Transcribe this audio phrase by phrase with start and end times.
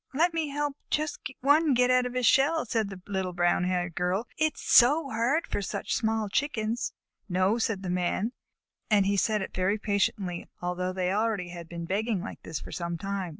[0.15, 4.23] "Let me help just one get out of his shell," said the brown haired Little
[4.23, 4.27] Girl.
[4.35, 6.93] "It is so hard for such small Chickens."
[7.29, 8.31] "No," said the Man,
[8.89, 12.71] and he said it very patiently, although they had already been begging like this for
[12.71, 13.29] some time.